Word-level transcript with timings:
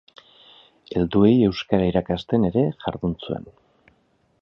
Helduei 0.95 1.33
euskara 1.49 1.91
irakasten 1.91 2.51
ere 2.51 2.67
jardun 2.87 3.17
zuen. 3.25 3.51